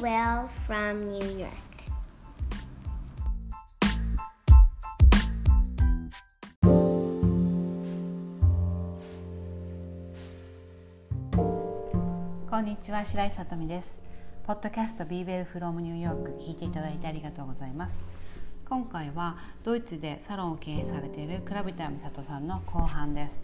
[0.00, 1.50] Will from New York.
[12.48, 14.00] こんにちは白石さとみです。
[14.46, 18.00] ポッドキャスト Be Well from New York 聞いていただいてありがとうございます。
[18.68, 23.42] 今回はドイツでサロンを経営されている倉人美里さんの後半です。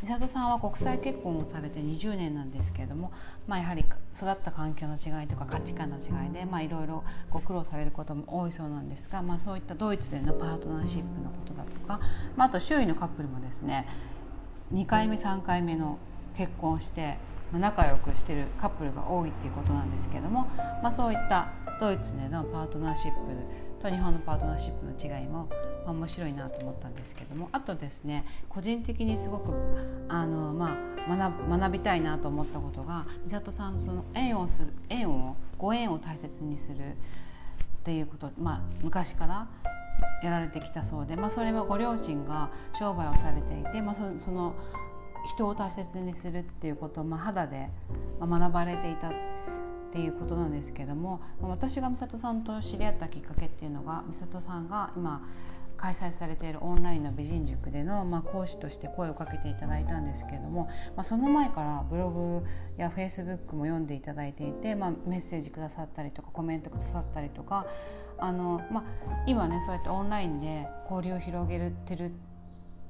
[0.00, 3.10] 美里さんは国際結婚をされて20年なんですけれども、
[3.46, 3.84] まあ、やはり
[4.16, 12.00] 育った環境の違いとか価値観の違いで、まあ、いろいろご苦労されることも多いそうなんですが、まあ、そういったドイツでのパートナーシップのことだとか、
[12.36, 13.86] まあ、あと周囲のカップルもですね
[14.72, 15.98] 2回目3回目の
[16.36, 17.16] 結婚をして
[17.52, 20.48] 仲良くしてるカップルが多いっていうことなんですけども、
[20.82, 21.48] まあ、そういった
[21.80, 23.18] ドイツでのパートナーシップ
[23.82, 25.48] と日本のパートナーシップの違いも
[25.92, 29.52] 面白いなと思ったんですけどもあとですね個人的にすごく
[30.08, 30.76] あの、ま
[31.08, 36.96] あ、学学びたいなと思ったことが美里さんのその縁をする縁をご縁を大切にするっ
[37.84, 39.46] ていうこと、まあ、昔から
[40.22, 44.54] やられてきたそうで、まあ、それはご両親が商売をされていて、まあ、そその
[45.24, 47.70] 人を大切にするっていうことを、まあ、肌で
[48.20, 49.12] 学ばれていたっ
[49.90, 55.22] ていうことなんですけども私が美里さんと知り合ったきっかけっていうのが美里さんが今
[55.84, 62.42] 開催されているオンラインの美人塾での、まあ、講師として声をかけていただいたんですけれども、まあ、その前からブログ
[62.78, 67.66] やフェイスブックも読んでいただいていて、まあ、メッセージくださったりとかコメントくださったりとか
[68.16, 68.84] あの、まあ、
[69.26, 72.12] 今ねそうやってオンラインで交流を広げてる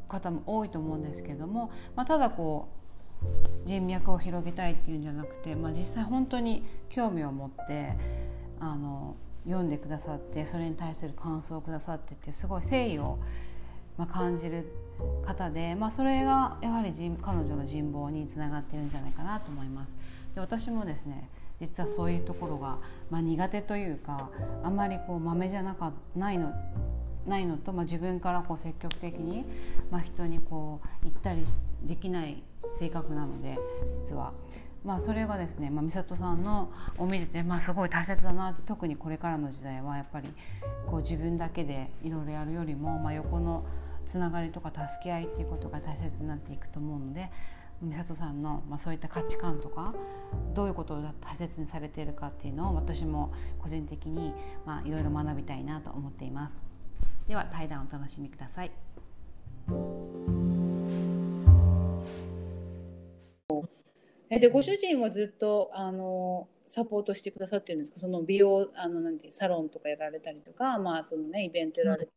[0.06, 2.68] 方も多いと思うんですけども、まあ、ただこ
[3.24, 7.96] う人脈を広げたいっていうんじゃなくて、まあ、実際本当に興味を持って
[8.60, 13.18] あの読んでくださってそれに対する感想をくださってっていうすごい誠意を、
[14.12, 14.66] 感じる
[15.24, 16.92] 方で、まあ、それがやはり
[17.22, 19.94] 彼女の人望につながってるんじゃないかなと思います。
[20.34, 21.28] で私もですね
[21.60, 22.78] 実はそういうところが、
[23.08, 24.30] まあ、苦手というか
[24.64, 26.52] あんまりこう豆じゃなかないの
[27.24, 29.44] ないのと、まあ、自分からこう積極的に、
[29.90, 31.44] まあ、人にこう言ったり
[31.84, 32.42] できない
[32.78, 33.58] 性格なので
[33.92, 34.33] 実は。
[34.84, 40.28] まあ、それがですね、まあ、美里さんのを見てて、まあ、すごい大切だなって特にこれからの時代はやっぱり
[40.86, 43.64] こう自分だけでいろいろやるよりも、まあ、横の
[44.05, 47.30] つながりとか助け合いっていうことが大切になっていくと思うので
[47.83, 49.95] 美里さんの、まあ、そういった価値観とか
[50.55, 54.33] どういうことを大切にされているかっていうのを私も個人的に、
[54.84, 56.58] いろいろ学びたいなと思っています。
[57.28, 58.70] では対談をお楽しみください。
[64.34, 68.00] えでご主人はずっとあのサポートしてくださってるんですか？
[68.00, 72.11] その美容あのなんてサロンとかやられたりとか、まあそのね、イベントやられたり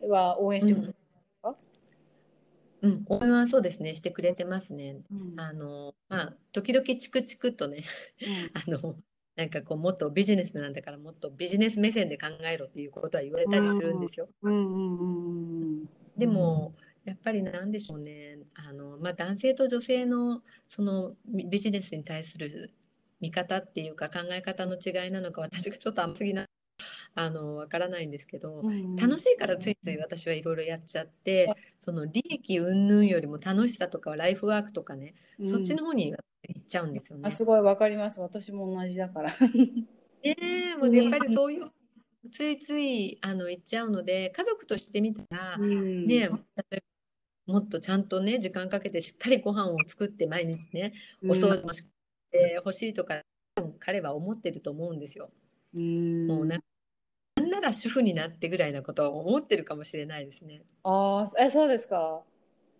[0.00, 1.56] とかは応援してくれてますか、
[2.82, 4.98] うん、応援はそうですねしてくれてますね。
[5.10, 7.84] うん、あのまあ時々チクチクとね、
[8.20, 8.96] うん、 あの
[9.36, 14.28] なんかこうもっとビジネスなんだからもっとビジネス目線で考えろっていうことは言われたりするんですよ。
[16.18, 18.38] でも、やっぱりなんでしょうね。
[18.54, 22.72] あの、まあ、男性と女性のそのビジネスに対する
[23.20, 26.46] 見方っていうか考え方の違いなのか私がちょっと甘すぎな
[27.14, 36.10] あのわからないんですけど、うん、楽しいからついつい私はいろいろやっちゃってその利益云々よりも楽しさとかライフワークとかね、うん、そっちの方に
[36.48, 37.28] 行っちゃうんですよね。
[37.28, 38.20] あすごいわかります。
[38.20, 39.30] 私も同じだから。
[40.24, 41.70] ねもうやっぱりそういう
[42.30, 46.38] ついついあの行っちゃうので家族としてみたら、うん、ね例えば
[47.52, 51.86] もっとちゃんとね時間かけてしっかりご飯を作って毎日ねお掃除もし
[52.30, 53.20] てほしいとか、
[53.78, 55.30] 彼は思ってると思うんですよ。
[55.74, 60.62] うんもうなんなら主婦になってぐらいなことは思ってるかもしれないですね。
[60.84, 62.22] ああ、え、そうですか。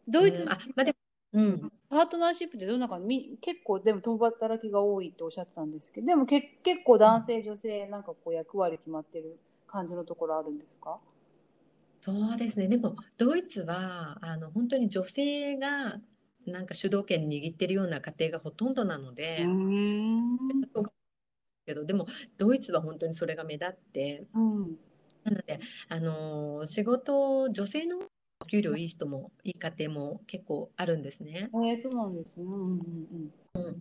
[0.09, 0.97] ドイツ、うん、あ、まあ、でも、
[1.35, 10.99] うん、パートナーシップってどんな感じ、結構でも共働きが多いっておっしゃってたんですけど、でもけ結構男性、女性なんかこう役割決まってる感じのところあるんですか？
[12.03, 12.67] そうですね。
[12.67, 16.01] でもドイツはあの本当に女性が
[16.47, 19.47] なんか主導権握ってるような家庭がほとんどなので、
[21.65, 22.09] けどでも
[22.39, 24.61] ドイツは本当にそれが目立って、うん、
[25.23, 28.01] なのであの仕事女性の
[28.41, 31.51] お給料いい人もいい家庭も結構あるんですね。
[31.55, 32.45] えー、そうなんですね。
[32.45, 33.79] うんうんうん、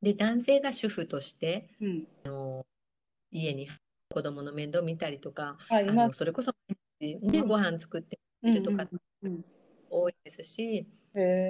[0.00, 2.64] で男性が主婦として、うん、あの
[3.30, 3.68] 家に
[4.08, 6.52] 子供の面倒見たりとか、あのそれこそ、
[7.20, 8.86] ね、ご飯作っているとか
[9.90, 10.86] 多いですし、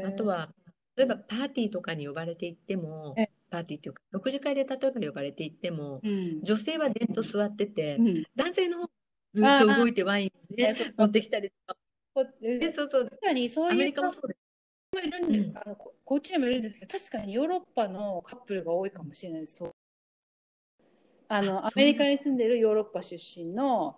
[0.04, 0.52] あとは
[0.96, 3.14] 例えばパーティーとかに呼ばれていっても、
[3.50, 8.90] パーティーっていうか6次会で例えば呼ばれていっても、うん、女性はでんと座ってて、うん、男性の方
[9.34, 11.78] ずっと動いてワインで、ね、持ってきたりとか。
[12.14, 13.04] そうそう。
[13.04, 15.06] 確かにそういうアメリカもそうです。
[15.06, 19.56] いるんで、うん、あのこっちにもいるんですけど確かにヨーロッパのカップルが多いかもしれないです。
[19.56, 19.74] そう。
[21.28, 23.96] あのアメリカに住んでるヨーロッパ出身の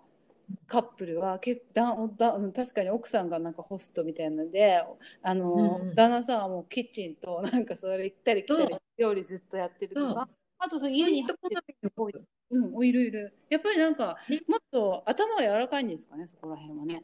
[0.67, 4.83] カップルは結構だだうん確かに奥さんがなんかホストみたいなので
[5.21, 5.95] あの、うんうん。
[5.95, 10.27] 旦那さんはもうキッチンとなんかそれ行ったり来たり料理ずっとやってるとか
[10.59, 12.13] あとその家に入ってる人多い
[12.51, 17.03] うん、いるいるやっぱりなんか、ねもっと頭が柔らかいんですかねそこら辺はね。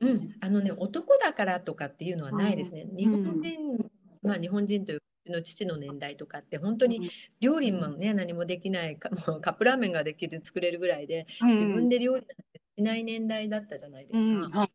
[0.00, 2.86] うん、あのね男だからとかっていうのはないですね。
[2.96, 3.90] 日本人、
[4.22, 5.00] まあ日本人という
[5.30, 7.10] の父の年代とかって本当に
[7.40, 12.36] 料理もね何もできないかもうカップラーメンができる作れるぐらいで自分で料理なん
[12.80, 14.68] てしない年代だったじゃないですか。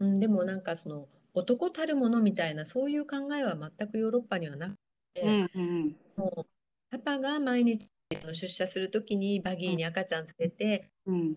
[0.00, 4.74] うんでもなんかその男たるものみたいなそういう考えは全くヨーロッパにはなく
[5.14, 5.96] て、うんうん。
[6.16, 6.46] もう
[6.90, 11.36] パパが毎日出社するときにバギーに赤ちゃんつけて、うん。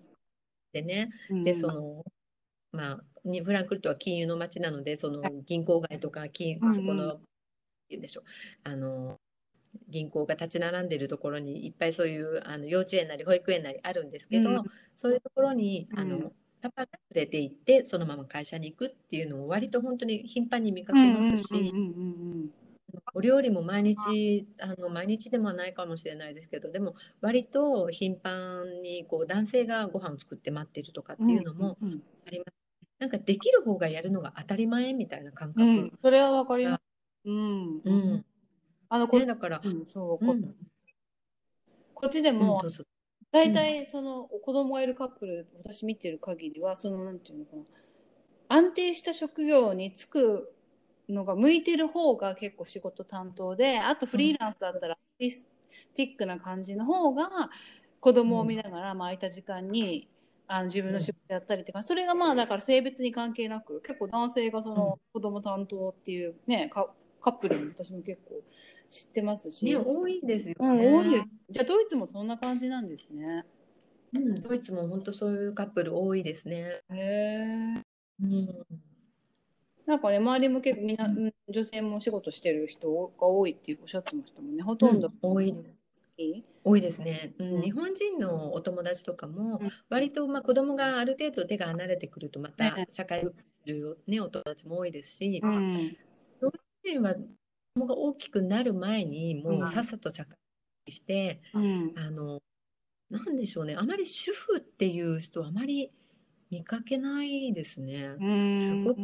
[0.73, 1.43] でねうん。
[1.43, 2.03] でその
[2.71, 6.75] まあにフランクフルトは金融の街なのでその銀行街とか金うんうん。
[6.75, 7.19] そこの
[7.89, 8.23] 言うんでしょう。
[8.63, 9.17] あの
[9.89, 14.63] 銀行が立ち並んでるところにいっぱいそういうあの幼稚園なり保育園なりあるんですけど、うん。
[14.95, 16.31] そういうところにあの、うん。
[16.59, 21.71] パパが連れて行ってそのまま会社に行くっていうのを割と本当に頻繁に見かけますし、
[23.13, 32.01] お料理も毎日あの毎日でもないかもしれないですけどでも割と頻繁にこう男性がご飯を作って待ってるとかってうんいうのもうん。
[32.25, 32.53] あります。
[32.99, 35.61] なんかできる方がやるのが当たり前みたいな感覚。
[35.61, 36.81] うん、それはわかります。
[37.25, 38.25] うん、うん
[38.89, 40.55] あのこ,、ね、だから、うん、そうこうん、
[41.93, 42.83] こっちでうんもどうぞ。
[43.31, 47.63] 大体その子供がいるカップル私見てる限りはそのなんていうのかな。
[48.49, 50.53] 安定した職業に就く
[51.09, 55.45] のが向いてる方が結構仕事担当であとフリーランスだったらアーティス
[55.93, 57.49] ティックな感じの方が
[57.99, 60.07] 子供を見ながら、まあ、空いた時間に
[60.47, 66.87] あの自分の仕事やったりってか、それがまあだから性別に関係なく結構男性がその子供担当っていうねカ
[67.19, 68.41] カップルも私も結構
[68.89, 70.91] 知ってますし、ね、多いですようん、ね。
[70.93, 71.23] 多い。
[71.49, 73.45] じゃあドイツもそんな感じなんですね。
[74.13, 76.81] うん、ドイツも本当そういうカップル多いですね。
[76.89, 77.83] へえ。
[78.21, 78.65] うん、
[79.85, 82.89] なんかね周りも結構みんな、うん女性もお仕事してる人
[83.19, 84.63] が多いっておっしゃってましたもんね。
[84.63, 85.77] ほとんど、多いです。
[86.17, 95.95] いい多いですね、ううんん、日本人のお友達とかもうん割とまあ子供がある程度手が離れてくるとまたね社会復帰する、ね、お友達も多いですし、うん。
[96.83, 97.21] 人は子
[97.77, 100.37] 供が大きくなる前にもうさっさと社会
[100.87, 101.93] して、うん。
[101.95, 102.41] あの
[103.09, 103.75] なんでしょうね。
[103.77, 105.91] あまり主婦っていう人はあまり
[106.49, 108.15] 見かけないですね。
[108.55, 109.01] すごく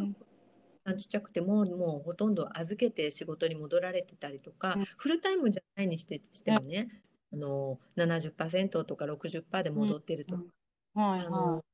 [0.97, 4.85] ちっちゃくてももうほとんど預けて仕事に戻られてたりとか、うん。
[4.97, 6.89] フルタイムじゃないにしてしてもね、
[7.33, 10.43] あの70%とか60%で戻ってるとか、
[10.95, 11.65] はいはあの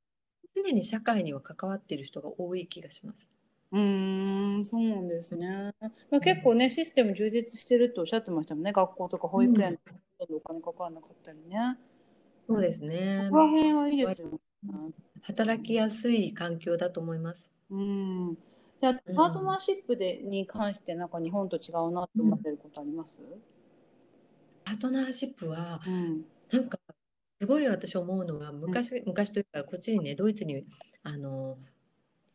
[0.56, 3.30] 常に社会には関わってる人が多い気がします。
[3.74, 3.76] い。
[3.76, 5.74] うーん、そうなんですね。
[6.10, 8.72] まあ、結構ね、システム充実してるとおっしゃってましたもんね。
[8.72, 10.00] 学校とか保育園とか
[10.32, 11.78] お金かからなかったりね。
[12.48, 13.36] そうですねこ。
[13.36, 14.40] こら辺はいいですよね。
[15.22, 17.52] 働きやすい環境だと思います。
[17.70, 18.38] うん。
[18.82, 23.18] じゃあ、うんパートナーシップでに関して、なんか日本と違うなって思ってることあります？
[24.64, 26.26] パートナーシップはうん。
[26.52, 26.80] なんか
[27.40, 30.66] すごい私思うのは昔、昔というかこっちにねドイツに
[31.04, 31.58] あの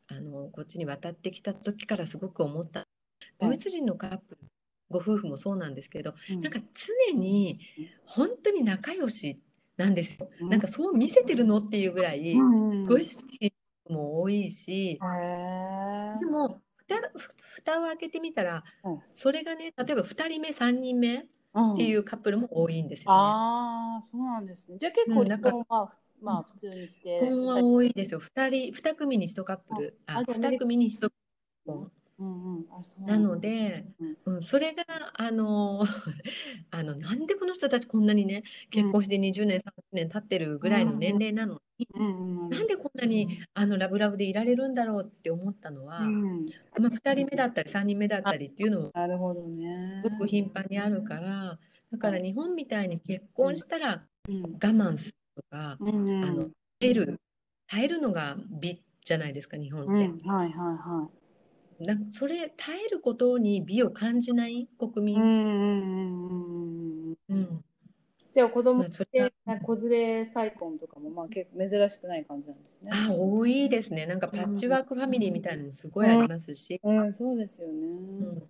[0.08, 2.86] あのこっちに渡ってきた時からすごく思った。
[3.38, 4.40] ドイツ人のカップル
[4.90, 6.60] ご夫婦もそうなんですけどなんか
[7.12, 7.58] 常に
[8.04, 9.40] 本当に仲良し
[9.76, 10.28] なんですよ。
[10.40, 10.48] うん。
[10.50, 13.52] なんかそう見せてるのっていうぐらいうん、すごい好き
[13.88, 16.18] も多いしへー。
[16.20, 19.02] でも蓋ふ蓋を開けてみたらうん。
[19.12, 21.22] それがね例えば2人目3人目っ
[21.54, 21.76] うん。
[21.76, 23.20] ていうカップルも多いんですよね。
[23.20, 24.78] ああ、そうなんですね。
[24.78, 25.50] じゃあ結構うんなんか
[26.24, 27.20] まあ普通にして。
[27.20, 28.20] 結婚は多いですよ。
[28.20, 31.12] 二人、二組に一カップル、あ、二組に一結
[31.66, 32.66] 婚うんうん。
[32.70, 33.04] あそう。
[33.04, 33.84] なので、
[34.24, 35.82] うん、それがあの
[36.70, 39.62] あのなんでこの人たちこんなにね結婚して20年、30
[39.92, 46.46] 年経ってるぐらいの年齢なのに、うんうん、なんでこんなにあのラブラブでいられるんだろうって思ったのは、うん、
[46.78, 50.02] まあ二人目だったり三人目だったりっていうのもなるほどね。
[50.04, 51.58] すごく頻繁にあるから、
[51.90, 54.42] だから日本みたいに結婚したらうん。
[54.42, 56.44] 我慢するとか、うんうん、あの
[56.80, 57.20] 耐える
[57.66, 59.90] 耐えるのが美じゃないですか日本って。
[59.92, 61.08] うん、はいはいは
[61.80, 67.36] なそれ耐えることに美を感じない国民、うんうんうんうん。
[67.36, 67.64] うん
[68.34, 69.90] じゃあ子供まあ、それでが子連
[70.24, 72.90] れ再婚とかもまあ結構珍しくない感じなんですね。
[72.92, 74.06] あ多いですね。
[74.06, 78.42] なんかパッチワークファミリーみたいなのもすごいありますし、うん、そうですよね。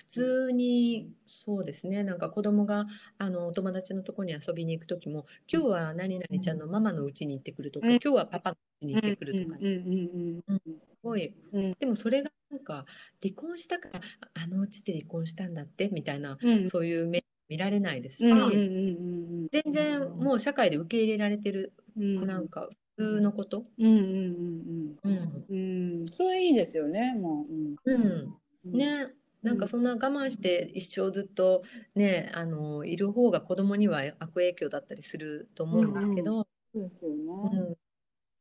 [0.00, 2.02] 普通にそうですね。
[2.04, 2.86] なんか子供が
[3.18, 7.92] あのお友達のところに遊びに行く時も今日は何々ちゃんのママの家に行ってくるとか、うん。
[7.92, 10.62] 今日はパパの家に行ってくるとか、うんうんうんす
[11.02, 11.34] ごい。
[11.52, 11.74] うん。
[11.78, 12.86] でもそれがなんか
[13.22, 14.00] 離婚したから
[14.42, 16.70] あのうちで離婚したんだってみたいな、うん。
[16.70, 22.26] そういうメッセ見られないですし、全然もう社会で受け入れられてる、うん。
[22.26, 23.64] なんか普通のこと。
[23.78, 25.46] うんうんうんうん。
[25.50, 26.00] うん。
[26.00, 26.08] うん。
[26.08, 27.44] それいいですよねも
[27.84, 28.34] う、うん。
[28.64, 29.08] うん、ね
[29.42, 31.62] なんかそんな我慢して一生ずっと
[31.94, 37.70] ねあのいる方が子供には悪影響だったりすると思うんですけど、そうですようん。
[37.70, 37.76] ね、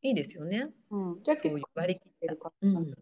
[0.01, 0.70] いいですよね。
[0.91, 1.24] うん。
[1.24, 2.34] じゃあそう割り切った。
[2.34, 2.75] るかうん。
[2.75, 2.94] うん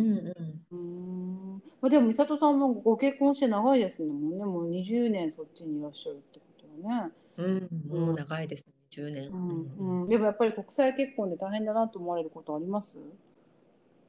[0.02, 0.64] ん。
[0.70, 1.62] うん。
[1.80, 4.44] まあ、でも美里さんもご結婚して長いですもんね。
[4.44, 8.72] もう20年そっちにいらっしゃるってことはね、うん、もう長いですね。
[8.90, 10.02] 10年、うん。
[10.02, 12.98] うん、でもやっぱり国際結婚で大変だなと思われることあります？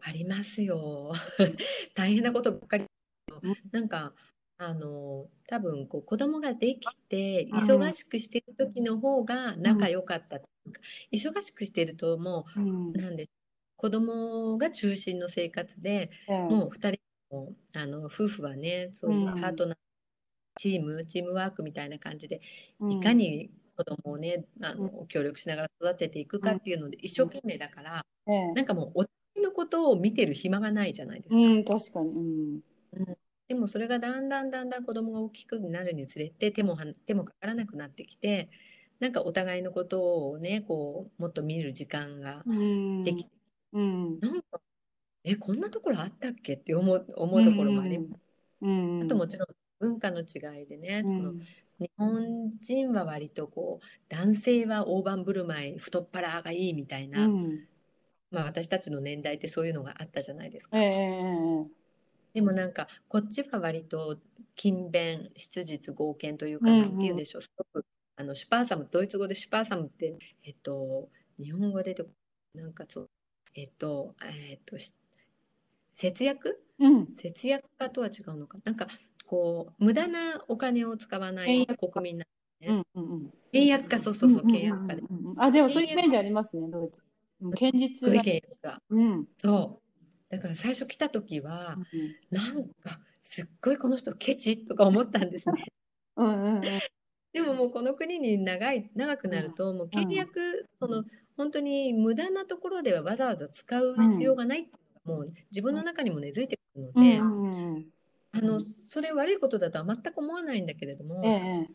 [0.02, 1.12] ありますよ。
[1.94, 2.86] 大変なことばっかり
[3.42, 3.56] うん。
[3.72, 4.14] なんか
[4.58, 10.40] あの多分こう子供ができてうん忙しくしてる時の方が仲良かった
[11.12, 12.96] 忙しくしてるともうん。
[12.96, 13.28] うなんで
[13.78, 16.12] 子供が中心の生活で
[16.48, 17.00] もう2人
[17.32, 19.34] もあの夫婦はねそういううん。
[19.42, 19.78] パートナー、
[20.58, 22.42] チームチームワークみたいな感じで
[22.80, 22.90] うん。
[22.90, 28.56] いかに子供をねあの協力しながら育てていくかっていうので一生懸命だからええ。
[28.56, 31.40] なんかもうお互いのことを見てる暇がないじゃないですか。
[31.40, 32.12] うん、確かに。
[32.12, 32.62] うん。
[33.50, 38.50] でもそれがだんだんだんだん子供が大きくなるにつれて手もは手もかからなくなってきて
[39.00, 43.04] なんかお互いのことをねこうもっと見る時間がうん。
[43.04, 43.32] できて、
[43.74, 44.20] うん。
[44.20, 44.62] なんか
[45.24, 46.54] えこんなところあったっけ？
[46.54, 48.22] って思う思うところもあります。
[48.62, 49.02] うん。
[49.04, 49.48] あともちろん
[49.80, 51.34] 文化の違いでね、その
[51.80, 57.60] 日本人は割とこう男性は大盤振る舞い太っ腹がいいみたいな、うん。
[58.30, 60.78] まあ、私たちの年代ってそういうのがあったじゃないですか。
[60.78, 60.90] えええ
[61.66, 61.79] え
[62.34, 64.18] でもなんかこっちは割と
[64.56, 71.10] 勤勉質実剛健というか、うんうんなんて言うんでしょうすごくあのシュパーサムドイツ語でシュパーサムってえっと
[71.42, 72.10] 日本語で出てこ
[72.56, 73.10] なんかそう
[73.56, 74.94] えっとえっとし
[75.96, 76.62] 節約？
[76.80, 77.08] うん。
[77.18, 78.58] 節約家とは違うのか？
[78.64, 78.88] なんか
[79.26, 82.26] こう無駄なお金を使わない国民な
[82.62, 82.84] うん。
[82.96, 83.04] うん。
[83.12, 83.34] うん。
[83.52, 85.02] 倹約家そうそうそう倹約家で。
[85.02, 87.02] うんうんうんあ、でもそういうイメージありますね、ドイツ。
[87.42, 88.10] うん堅実
[88.62, 88.82] な。
[88.90, 89.28] うん。
[89.38, 89.89] そう
[90.30, 91.78] だから最初来た時は
[92.32, 95.66] なんかすっごいこの人ケチとか思ったんですね。
[96.18, 96.62] うんうんうん。
[97.32, 101.04] でももうこの国に長い長くなるともう契約、その
[101.38, 104.74] 本当に無駄なところではわざわざ使う必要がないってい
[105.06, 107.90] うのがもう自分の中にも根付いてくるので、うんうんうん。
[108.32, 111.68] あのそれ悪いことだとは全く思わないんだけれども、ええ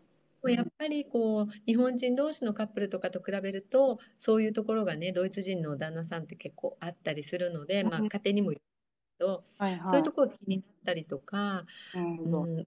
[0.45, 8.63] もうやっぱりこう日本人同士のカップルとかと比べるとそういうところがねドイツ人の旦那さんって結構あったりするので、まあ、うん家庭にもよる
[9.19, 9.89] けど、はいはい。
[9.89, 11.65] そういうところが気になったりとか。
[11.95, 12.65] うん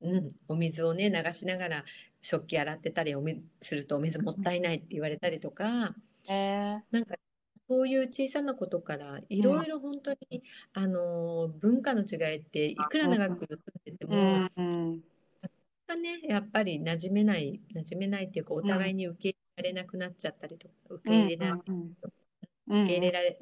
[0.00, 1.84] うん、お水をね流しながら
[2.22, 5.92] 食器洗ってたりお水するとお水もったいないって言われたりとか
[6.28, 7.16] ええなんか
[7.68, 15.00] そういう小さなことからいろいろ本当に、あの文化の違いっていくら長く住んでてうも、んうん。
[15.88, 21.92] がねやっぱり馴染めない馴染めないっていうかお互いに受け入れられなくなっちゃったりとか受け入れられ、うん
[22.70, 23.40] 受け入れられ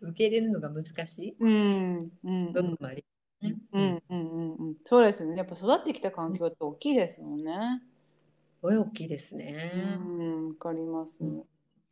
[0.00, 3.04] 受け入れるのが難しいうんうん部分もあり
[3.42, 3.58] ますね。
[3.72, 4.76] うんうんうんうん。
[4.86, 5.36] そうですよね。
[5.36, 7.52] やっぱ育ってきた環境って大きいですもんね。
[8.60, 9.70] すごい大きいですね。
[9.98, 11.22] うん、わかります。
[11.22, 11.42] うん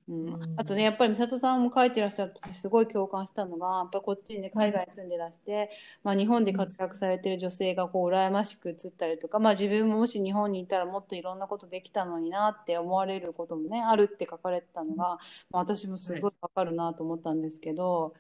[0.09, 0.27] うん。
[0.29, 0.55] うん。
[0.57, 5.71] あとねやっぱり美里さんも書いてらっしゃる時すごい共感したのがやっぱこっちにね海外に住んでらして、
[6.03, 15.19] まあ、日本で活躍されてる女性がこう羨ましく映ったりとか、まあ、自分ももし日本にいたらもっといろんなことできたのになって思われることもねあるって書かれてたのが、
[15.51, 18.15] まあ、私もすごいわかるなと思ったんですけど、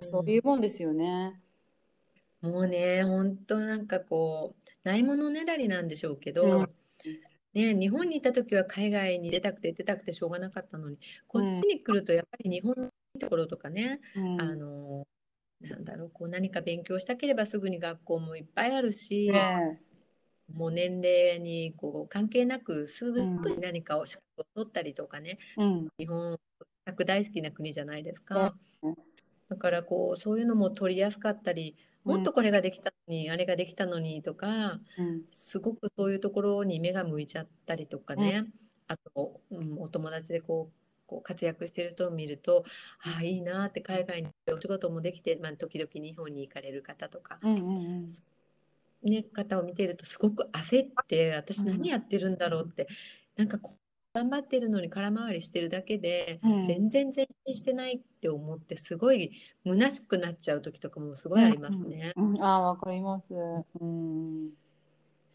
[0.00, 1.40] そういうもんですよね。
[2.42, 6.68] もうね、本当なんかこう、ないものねだりなんでしょうけど、
[7.54, 14.40] ね、日本にいた時は海外に出たくて出たくてしょうがなかったのに、こっちに来るとやっぱり日本のいいところとかね、うん。
[14.40, 15.06] あの、
[15.60, 19.78] なんだろう、こう何か勉強したければすぐに学校もいっぱいあるし、ね。
[20.54, 25.88] もう年齢にこう関係なくすぐに何かを資格を取ったりとかね、うん。
[25.98, 26.38] 日本、
[27.06, 28.54] 大好きな国じゃないですうか。
[28.88, 28.94] ん。
[29.48, 35.22] だからこう、そういうのも取りやすかったり、もっとこれができたのに、あれができたのにとか、うん。
[35.30, 38.46] すごくそういうところに目が向いちゃったりとかね、
[38.88, 40.82] あと、うん、お友達でこう
[41.12, 42.64] こう活躍してる人を見ると、
[43.00, 47.58] ああいいなって海外にお仕事もできて、まあ、時々日本に行かれる方とか、うんう
[48.06, 48.08] ん
[49.02, 52.88] ね、方を見てるとすごく焦って私うん何やってるんだろうって、
[53.36, 53.81] なんかこう
[54.14, 56.64] 頑張ってるのに空回りしてるだけで、うん。
[56.66, 59.32] 全然前進してないって思ってすごい
[59.64, 62.12] 虚しくなっちゃう時とかもすごいありますね。
[62.16, 62.42] うんうん。
[62.42, 63.32] ああわかります。
[63.32, 64.50] うん。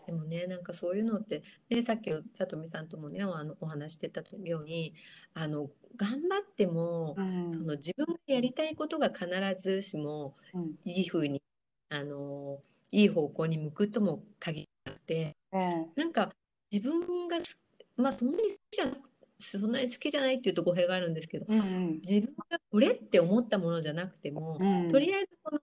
[0.05, 4.93] でもね、なんかそういうのって、ね、さっきのさとみさんともね、あのお話してたように、
[5.34, 7.51] あの頑張っても、うん。
[7.51, 9.27] その自分がやりたいことが必
[9.60, 10.75] ずしもうん。
[10.86, 11.41] いい風に、
[11.89, 12.60] あの
[12.91, 15.86] いい方向に向くとも限らなくてええ。
[15.96, 16.31] なんか
[16.72, 17.57] 自分がす
[17.98, 21.94] まあそんなに好きじゃなくそんなに好きじゃないっていうと語弊があるんですけどうんうん。
[22.00, 24.89] 自分がこれって思ったものじゃなくても、うん。
[24.89, 25.60] とりあえずこの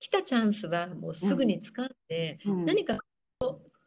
[0.00, 2.98] 来たチャンスはもうすぐに掴んで、うん何か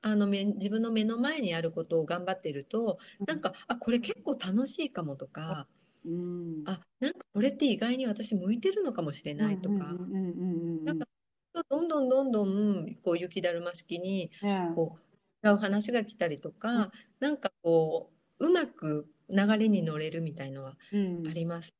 [0.01, 3.25] あのめ自分の目の前にあることを頑張ってるとうん。
[3.27, 5.68] なんかあこれ結構楽しいかもとか
[6.06, 6.63] うん。
[6.66, 9.96] あなんかこれって意外に私向いてるのかもしれないとか、
[10.84, 11.08] なんか
[11.70, 15.07] どんどんどんどんこう雪だるま式にええこう
[15.44, 21.75] 違う話が来たりとか、なんかこううまく流れに乗れるみたいのはうんあります。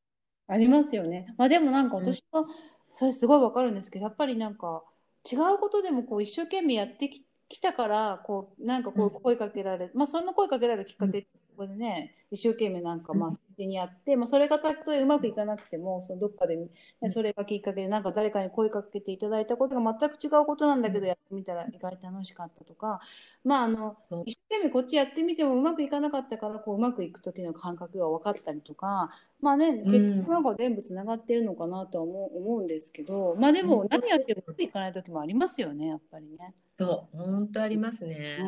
[0.48, 1.34] ありますよね。
[1.38, 2.46] まあでもなんかうん私は
[2.92, 4.84] それすごいわかるんですけど、やっぱりなんか
[5.30, 16.70] 違うことでもこう一生懸命やってき、きたからこうなんかこうんう声かけられ、まあそんな声かけられるきっかけここでね、一生懸命なんかまあうん必死にやって、まあそれがたとえうまくいかなくても、そのどっかで、ね、
[17.06, 23.00] それがきっかけでなんか誰かに声かけていただいたことが全く違うことなんだけどやってみたら意外と楽しかったとか、
[23.44, 29.10] まああの一生懸命こっちやってみてもうまくいかなかったからこううまくいく時の感覚が分かったりとか
[29.42, 29.78] まあねん。
[29.84, 36.54] 結局なんか全部つながってるのかなとは思う思うんですけどまあでも何やってもうまくいかない時もありますよねやっぱりね。
[36.78, 38.38] そう本当ありますね。
[38.42, 38.48] う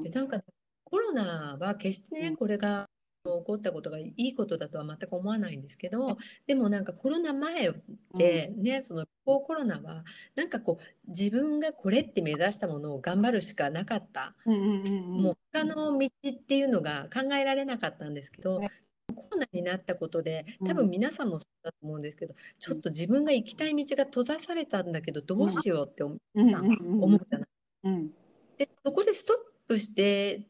[0.00, 0.02] ん。
[0.02, 0.42] でなんか
[0.90, 2.36] コロナは決してね、うん。
[2.36, 2.88] これが
[3.24, 6.16] 起こったことがいいことだとは全く思わないんですけど
[6.46, 7.74] でもなんかコロナ前っ
[8.16, 10.04] てね、そのこうコロナは
[10.34, 15.22] なんかこう自分がこれって目指したものを頑張るしかなかった、うんうんうんうん。
[15.22, 18.70] もう他の道っていうのが考えられなかったんですけど、ね。
[19.14, 20.68] コロナになったことでうん。
[20.68, 27.48] 多分皆さんもそうだと思うんですけど、ちょっと自分が行きたい道が閉ざされたんだけどどうしようって思う,、うんさうんうん思うじゃない。
[27.84, 28.10] うん。
[28.56, 29.36] でそこでストッ
[29.68, 30.46] プして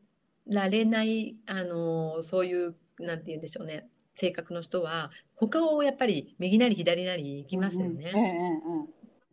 [0.48, 3.88] られないあのそういうなんて言うんでしょうね。
[4.14, 8.12] 性格の人は他をやっぱり右なり左なり行きますよね。
[8.14, 8.20] うん。
[8.20, 8.88] うんうん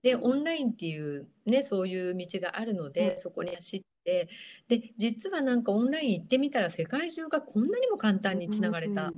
[0.06, 3.20] でオンラインっていうねそういう道があるので、うん。
[3.20, 4.30] そこに走って
[4.68, 9.12] で実はなんかオンライン行ってみたら世界中がこんなにも簡単につながれた。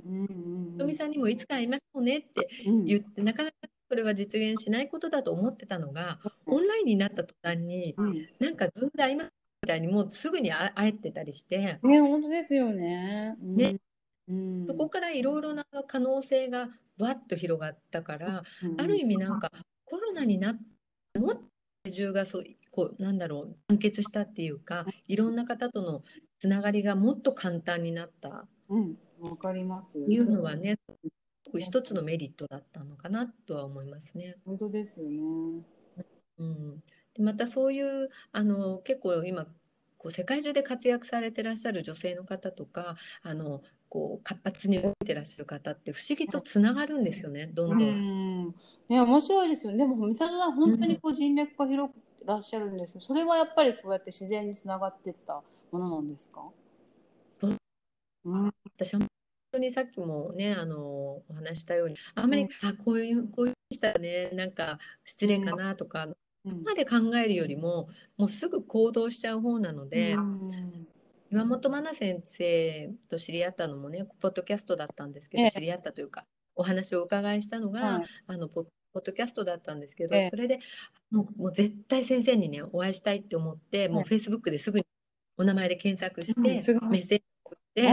[0.78, 2.84] とみさんにもいつか会いましょうねってうん。
[2.86, 3.56] 言ってなかなか
[3.90, 8.26] それは実現しないことだと思ってたのがオンラインになった途端にうん。
[8.38, 9.32] なんかズームで会います
[9.62, 11.78] みたいにもうすぐに会会えてたりして。
[11.82, 13.36] ね本当ですよね。
[13.40, 13.76] うんね
[14.28, 16.68] うんそこからいろいろな可能性が
[16.98, 19.50] わっと広がったから、うんある意味なんか
[19.84, 20.58] コロナになっ
[21.12, 21.40] てもっと
[21.86, 26.02] 世界中がそうこうなんだろう団結したっていうかいろんな方との
[26.38, 29.98] つながりがもっと簡単になったうんわかります。
[30.06, 30.78] いうのはね
[31.58, 34.36] 一つのメリットだったのかなとは思いますね。
[34.44, 35.64] 本当ですよね。
[36.38, 36.82] うん、
[37.18, 39.44] でまたそういうあの結構今
[39.98, 47.88] こう世界中で活躍されてらっしゃる女性の方とかあのこう活発に動いてらっしゃる方って不思議とつながるんですよねどんどん。
[47.88, 48.54] うん。
[48.88, 49.78] ね、面白いですよね。
[49.78, 56.42] でも、美里さん、本当にこう人脈が広くらっしゃるんですけど、それはやっぱりこうやって自然につながっていったものなんですか？
[57.40, 57.56] そう
[58.24, 58.50] うん。
[58.76, 59.08] 私は本
[59.52, 66.14] 当にさっきもねあのお話ししたようにあんまり、うんあこういうこういうしたらねなんか失礼かなとか、うん
[66.56, 70.88] まで考えるよりももうすぐ行動しちゃう方なので、うん。
[71.30, 75.50] 岩本真奈先生と知り合ったのもねポッドキャストだったんですけど、ええ。
[75.50, 80.30] 知り合ったというかお話をお伺いしたのが、はいあのポポッドキャストだったんですけど、ええ。
[80.30, 80.60] それで
[81.10, 84.86] もうもう絶対先生にねお会いしたいって思って、もうえフェイスブックですぐに
[85.36, 87.88] お名前で検索して、うんメッセージを送って、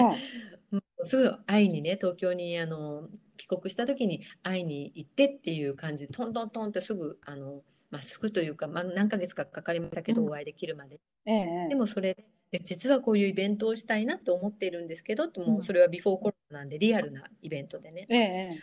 [1.03, 10.29] すぐ会いにね東京にあの帰国した時に会いに行ってっていう感じでトントントンってすぐあの、まあ、すぐというか、まあ、何ヶ月かかかりましたけど、うん。
[10.29, 10.99] お会いできるまで。
[11.25, 12.15] ええでもそれ
[12.63, 18.05] 実はこういうイベントをしたいなと思っているんですけどってもうそれはビフォーコロナなんでリアルなイベントでね。
[18.09, 18.59] ええ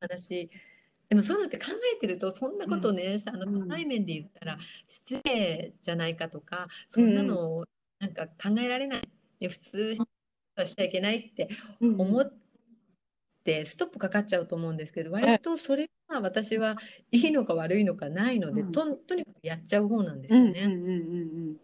[0.00, 0.50] 話。
[1.08, 3.60] でもそういうのって考えてるとそんなことね、あのうん。
[3.60, 7.64] 初対面で言ったら失礼じゃないかとかそんなの
[7.98, 9.08] なんか考えられない。
[9.40, 9.94] で普通
[10.56, 11.48] はしちゃいけないって
[11.80, 12.00] うん。
[12.00, 12.20] 思
[13.52, 16.76] ってストップかかっちゃうと思うんですけどえ割とそれが私は
[17.12, 18.72] いいのか悪いのかないので、うん。
[18.72, 20.62] ととにかくやっちゃう方なんですよね。
[20.64, 20.92] うんうんうんう
[21.52, 21.56] ん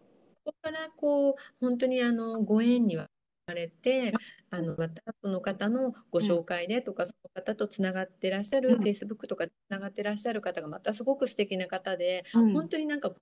[0.45, 3.07] そこからこう本当にあのご縁には
[3.47, 4.11] されて
[4.49, 8.81] あのまたその方のご紹介でとか、その方とつながってらっしゃる、うん。
[8.81, 12.53] Facebook とかつながってらっしゃる方がまたすごく素敵な方で、うん。
[12.53, 13.13] 本当になんか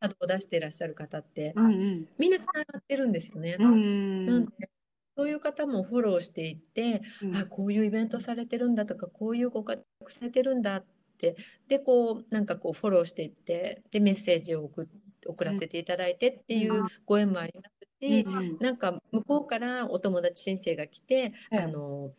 [0.00, 2.08] 波動を出していらっしゃる方って、うんうん。
[2.18, 3.56] みんなつながってるんですよね。
[3.58, 4.26] うん。
[4.26, 4.68] なんで
[5.16, 7.36] そういう方もフォローしていって、うん。
[7.36, 10.84] あこういうイベントされてるんだとかこういうご活躍されてるんだっ
[11.18, 11.36] て。
[11.68, 14.86] でこうなんかこうフォローしていってでメッセージを送っ
[15.28, 18.58] 送らせていただいてっていうご縁もありますし、うん。
[18.58, 21.58] なんか向こうからお友達申請が来て、ええ。
[21.58, 22.12] あの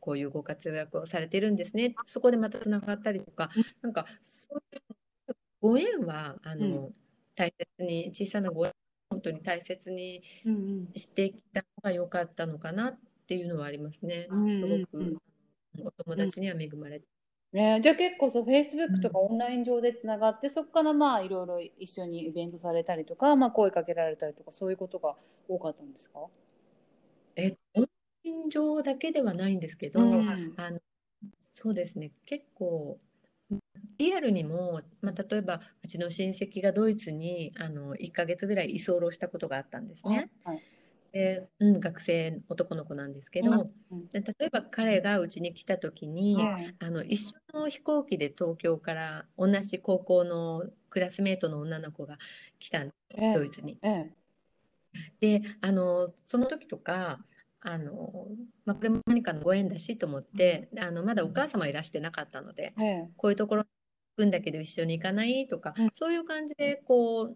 [0.00, 1.94] こういうご活躍をされてるんですね。
[2.04, 3.50] そこでまたつながったりとか、
[3.82, 6.94] なんかそういうご縁はあの、う
[7.36, 8.74] 大切に小さなご縁を
[9.20, 10.88] 本当に大切にうんうん。
[10.94, 14.26] してきたのが良かったのかなっていうのはありますね。
[14.30, 15.10] うんうんうん。
[15.74, 17.06] すごくお友達には恵まれて。
[17.52, 25.16] ね、じゃあ結構そう Facebook とかオンライン上でつながって、そこからまあいろいろ一緒にイベントされたりとか、まあ、声かけられたりとかそういうことが
[25.48, 26.20] 多かったんですか、
[27.34, 27.88] えオンラ
[28.22, 30.54] イン上だけではないんですけど、うん。
[30.56, 30.78] あの
[31.50, 32.12] そうですね。
[32.24, 32.98] 結構
[34.00, 40.30] リアルにも、まあ、例えばうちの親戚がドイツにあの1ヶ月ぐらい居候したことがあったんですね。
[40.42, 40.62] はい
[41.12, 43.50] でうん、学生男の子なんですけど、
[43.90, 44.08] うん。
[44.10, 46.74] で例えば彼がうちに来た時に、はい。
[46.78, 52.16] あの一緒の飛行機で東京から同じ高校のクラスメートの女の子が
[52.60, 53.34] 来たんですええ。
[53.34, 53.78] ドイツに。
[53.82, 54.12] え
[55.20, 55.40] え。
[55.40, 57.18] であのその時とか
[57.60, 58.28] あの、
[58.64, 63.10] まあ、これも何かのご縁だしと思って、あのまだお母様いらしてなかったのでええ。
[63.16, 63.68] こういうところ行
[64.20, 65.46] くんだけど一緒に行かない？
[65.48, 67.34] とか、うんそういう感じでこ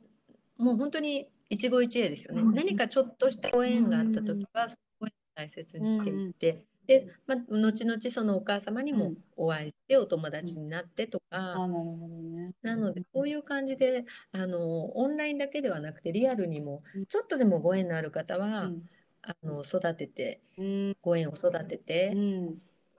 [0.59, 11.55] うもう本当に一期一会ですよね、うん何かちょっとしたご縁があった時はそのご縁を大切にしていって、で、まあ、後々そのお母様にもうんお会いしてお友達になってとか。
[11.55, 12.53] あなるほどね。
[12.63, 18.83] なので、こういう感じで、あの、オンラインだけではなくて、リアルにもうん、ちょっとでもご縁のある方は、うん。
[19.23, 20.97] あの、育てて、うん。
[21.03, 22.19] ご縁を育てう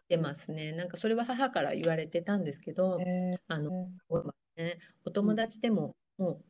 [0.08, 0.72] てますね。
[0.72, 3.90] なんか、それは母から言われてたんですけど、えあの、
[4.58, 6.44] えね、お友達でも、もう、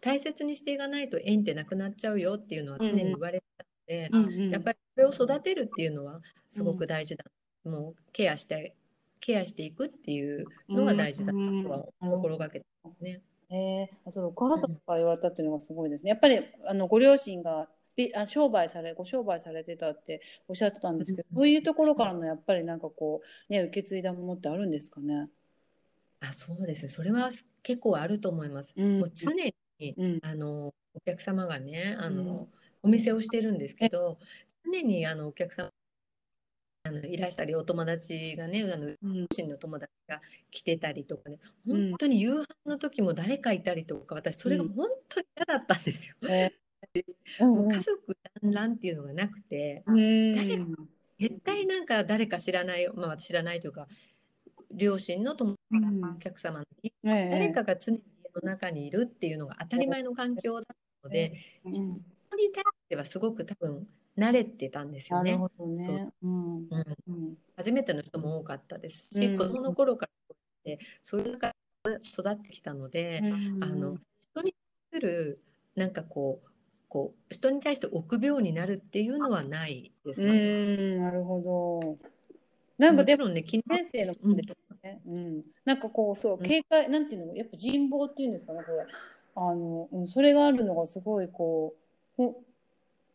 [0.00, 7.24] 大切にしていかないと縁ってなくなっちゃうよっていうのは常に言われてたので、うんうんやっぱりそれを育てるっていうのはすごく大事だ。
[7.64, 8.74] もうケアして、
[9.20, 13.22] ケアしていくっていうのが大事だなとはうん心がけてますね。
[13.48, 16.10] ええあそれお母さんから言われたっていうのがすごいですね。
[16.10, 17.68] やっぱりあのご両親がび
[18.14, 25.28] あ商売されご商売されてたっておっしゃってたんですけど、うんそういうところからのやっぱりなんかこうね受け継いだものってあるんですかね？
[26.20, 26.88] あ、そうですね。
[26.88, 27.30] それは
[27.62, 28.72] 結構あると思います。
[28.76, 29.00] うん。
[29.00, 29.54] もう常に、
[29.96, 30.18] うん。
[30.22, 32.16] あの、お客様がね、あうん。
[32.16, 32.48] の、
[32.82, 34.18] お店をしてるんですけど、
[34.64, 35.70] 常にあのお客様
[36.84, 39.14] あのいらしたり、お友達がね、あの、うん。
[39.20, 41.90] 両親の友達が来てたりとかね、うん。
[41.90, 46.16] 本当に夕飯の時も誰かいたりとか、私、それが本当に嫌だったんですよ。
[46.28, 46.52] え
[46.94, 47.04] え
[47.40, 50.34] うんもう家族団らんっていうのがなくて、うん。
[50.34, 50.58] 誰
[51.18, 53.86] 絶対なんか誰か知らない、まあ知らないというか、
[54.70, 56.04] 両親の友うん。
[56.04, 57.30] お客様のええ。
[57.30, 60.64] 誰かが常に家の中にいるっていうのが当たり前の環境だっ
[61.02, 61.32] たので、
[61.64, 65.32] うん人に対してはすごく多分慣れてたんですよね。
[65.32, 65.84] なるほどね。
[65.84, 66.12] そう。
[66.22, 66.56] うん。
[66.56, 66.66] うん、
[67.08, 67.36] うん。
[67.56, 69.38] 初めての人も多かったですし、うん。
[69.38, 71.48] 子供の頃からでそういう中
[71.84, 73.64] で育ってきたので、うん。
[73.64, 74.54] あの人に
[74.90, 75.42] 対する
[75.76, 76.51] なんかこう
[76.92, 80.32] こう人に対して臆病になるっていうのはないですうね。
[80.34, 82.10] んなるほど。
[82.76, 86.42] なんかでもね、昨先生の本でとかね、うん、なんかこうそううん。
[86.42, 88.84] 警戒、なんていうのやっぱ人望っていうんですかねこれ。
[89.36, 91.74] あの、うん、それがあるのがすごいこ
[92.18, 92.42] うほ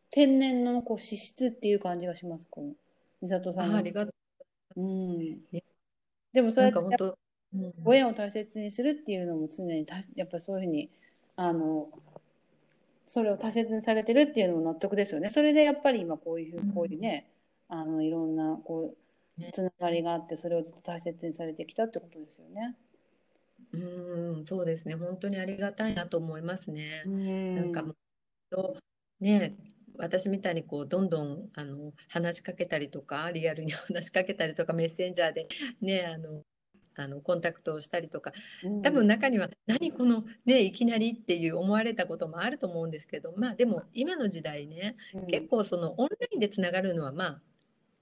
[0.10, 2.72] 天然のこう資質っていう感じがしますこの
[3.22, 3.76] 美里さんの。
[3.76, 4.14] あありがと
[4.76, 5.20] うん。
[5.52, 5.64] ね
[6.34, 6.52] でもう。
[6.52, 7.18] そうやってなんか本当、
[7.54, 7.74] うん。
[7.84, 10.90] ご縁を大切にするっていうのも常にたやっぱそういうふうに
[11.36, 11.90] あの
[13.08, 17.28] それを大切にされてるっていうのも納得ですよねそれでやっぱり今こういうふうこういうね
[17.70, 18.94] あのいろんなこ
[19.38, 22.76] うねつながりがあってそれをずっと大切にされてきたってことですよね。
[23.74, 24.96] うん、そうですね。
[24.96, 27.04] 本当にありがたいなと思いますね。
[27.06, 27.96] ななんかもう
[28.50, 28.78] と
[29.20, 29.58] ね
[29.98, 35.48] 私みたいにこうどんどんあの話しかけたりとかリアルに話しかけたりとかメッセンジャーで
[35.82, 36.44] ねあの
[36.98, 38.34] あのコンタクトをしたりとか。
[38.84, 44.96] 多分中には何このねいきなりっていう思われたこともあると思うんですけどまあでも今の時代ね
[45.30, 47.42] 結構そのオンラインでつながるのはまあ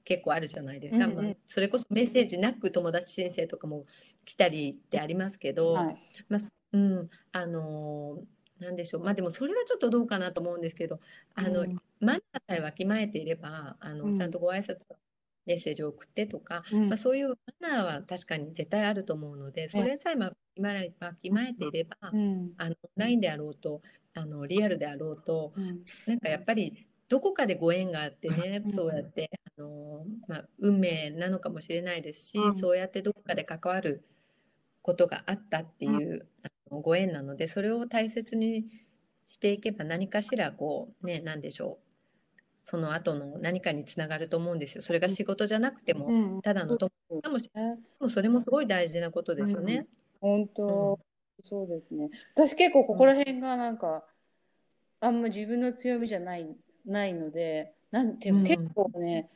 [0.06, 3.86] 結構あるじゃないですか、まあ、それこそメッセージなく友達申請とかも
[4.24, 5.98] 来たりってありますけど、はい。
[6.30, 6.42] まあ、
[6.74, 9.04] うん、あのーなんでしょう。
[9.04, 11.02] まあでもそれはちょっとどうかなと思うんですけど、
[11.36, 11.76] あの、うん。
[12.00, 14.16] マナーさえわきまえていれば、あの、うん。
[14.16, 14.78] ちゃんとご挨拶、
[15.46, 16.90] メッセージを送ってとか、うん。
[16.90, 17.30] まあそういう
[17.60, 22.56] マナーは確かに絶対あると思うので、それさえまえわきまえていれば、うん。
[22.58, 23.82] あの、オンラインであろうと、
[24.14, 25.86] あの、リアルであろうと、うん。
[26.06, 28.72] なんかやっぱりどこかでご縁があってねう、ん。
[28.72, 32.56] そうやって、あの、まあ、運命なのかもしれないですし、うん。
[32.56, 34.06] そうやってどこかで関わる
[34.82, 38.70] ことがあったっていう、あのご縁なので、それを大切に
[39.26, 41.85] していけば何かしらこう、ね、なんでしょう。
[42.68, 44.82] その後の何かにつながると思うんですよ。
[44.82, 46.42] それが仕事じゃなくても、うん。
[46.42, 47.78] ただの友達かもしれない。
[48.00, 49.86] もそれもすごい大事なことですよね。
[50.20, 51.00] 本当、
[51.48, 52.10] そうですね。
[52.34, 54.04] 私結構ここら辺がなんか、
[55.00, 56.48] あんま自分の強みじゃない
[56.88, 59.30] ないので、なんていう結構ね、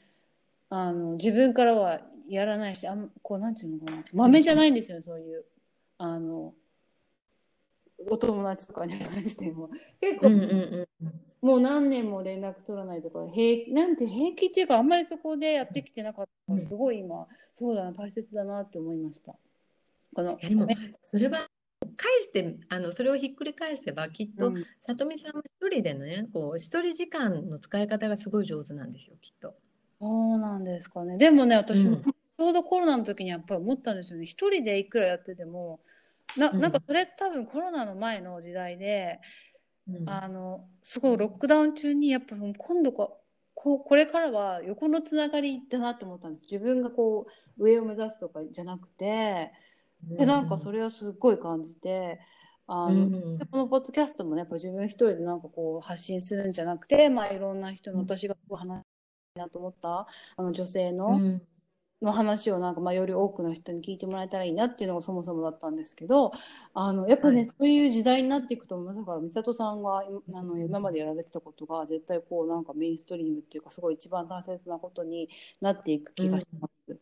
[0.69, 5.45] あの自分からはやらないし、あんこうなんていうのかな、豆じゃないんですよ、そういう。
[5.99, 6.55] あの
[8.09, 9.69] お友達とかに対しても。
[10.01, 19.35] 結構、うんうんうんもう何年も連絡取らないとか平なんて平気っていうかあんまりそこでやってきてなかったからすごい今、そうだな大切だなって思いました。
[20.13, 20.67] このでも
[21.01, 21.47] それは
[21.95, 29.55] 返してあのそれをひっくり返せばきっと、うんさとみさんは一人でねこう一人時間の使い方がすごい上手なんですよきっと。
[30.01, 31.17] そうなんですかね。
[31.17, 34.25] でもね、私もうんちょうどコロナの時にやっぱり思ったんですよね。
[34.25, 35.81] 一人でいくらやってても、
[36.37, 39.48] なうんなんかそれ多分コロナの前の時代で、うん
[40.05, 43.19] あのすごいロックダウン中にやっぱ今度こ
[43.53, 46.41] ここれからは横のつながりだなと思ったんです。
[46.43, 49.51] 自分がこう上を目指すとかじゃなくて、
[50.03, 52.19] でなんかそれをすっごい感じて。
[52.71, 58.85] あのうんでこのポッドキャストもねやっぱ自分一人でなんかこう発信するんじゃなくて、まあ、いろんな人の私がこう話し
[59.33, 60.05] たいなと思った
[60.37, 61.41] あの女性の,、うん
[62.01, 66.31] の話をなんか、まあ、より多くの人に聞いてもらえたらいいなっていうのがそもそもだったんですけど
[66.73, 75.29] あのやっぱね、はいそういう時代になっていくとますだから美里さんがいあの今までやられてたことが絶対こうなんかメインストリームっていうかすごい一番大切なことに
[75.61, 76.97] なっていく気がします。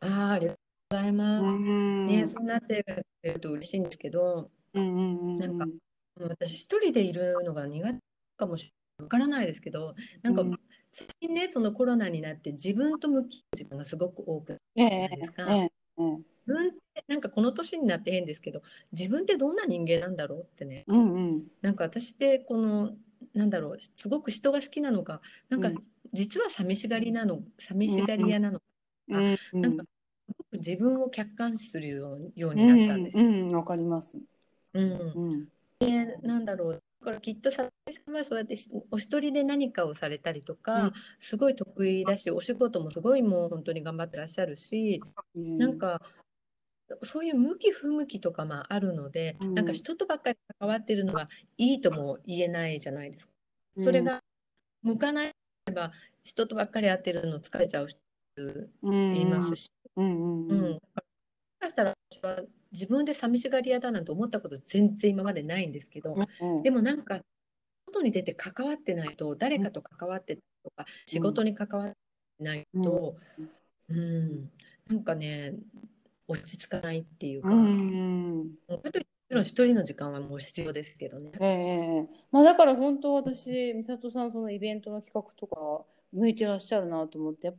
[0.00, 1.44] あーありがとうございます。
[1.44, 5.66] んね、そうなってくれると嬉しいんですけど、うんうんうんうんなんか
[6.20, 8.00] 私一人でいるのが苦手
[8.36, 8.78] かもしれない。
[9.04, 10.58] わからないですけど、なんかうん
[10.92, 15.50] 最近ね、そのコロナになって自分と向き合う時間がすごく多くええないですか。
[15.50, 15.58] ええ
[15.98, 21.44] ええ自分ってなんかこの年になって変ですけど、自分ってどんな人間なんだろうってね、うんうん。
[21.60, 22.96] なんか私ってこの
[23.34, 25.78] なんだろう、すごく人が好きなのか、なんかうん。
[26.12, 28.64] 実は寂しがりなの、寂しがり屋なのか、
[29.08, 29.62] うんうん。
[29.62, 32.16] なんかすごく自分を客観視するよ
[32.50, 33.26] うになったんですよ。
[33.26, 34.18] うんうん、わかります。
[34.72, 34.92] うん。
[35.14, 35.48] うん。
[35.80, 40.92] でなんだろうだからきっと佐々木さんはそうやってしお一人で何かをされたりとか、うん。
[41.20, 45.02] すごい得意だしお仕事もすごいもう本当に頑張ってらっしゃるし、
[45.58, 46.00] なんか
[47.02, 49.54] そういう向き不向きとかまああるので、うん。
[49.54, 53.32] なんか人とばっかり関わってるのがいいとも言えないじゃないですか。
[53.76, 54.20] それが
[54.82, 55.32] 向かない
[55.72, 55.92] ば
[56.24, 58.00] 人とばっかり会ってるの疲れちゃう人
[58.82, 60.04] 言いますし、うん。
[60.04, 60.48] うん。
[60.48, 60.80] うん、もし
[61.60, 67.20] かしたら私は自分で寂しがり屋だなんて思ったこと全然今までないんですけど、うんでもなんか
[67.86, 71.96] 外に出て関わってないと誰かと関わってとか仕事に関わって
[72.40, 73.16] ないと、
[73.88, 74.50] うん。
[74.88, 75.54] なんかね
[76.26, 77.68] 落ち着かないっていうか、うんう
[78.44, 78.78] んも
[79.30, 81.32] ちろん一人の時間はもう必要ですけどね。
[81.38, 82.06] ええ。
[82.30, 87.52] まあだから本当私美里さんそのイベントの企画とか向いてらっしゃるなと思って